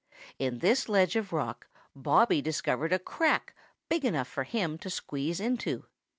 [0.39, 3.55] In this ledge of rock Bobby discovered a crack
[3.87, 5.85] big enough for him to squeeze into.